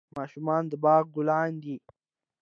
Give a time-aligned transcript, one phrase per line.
[0.17, 1.77] ماشومان د باغ ګلونه دي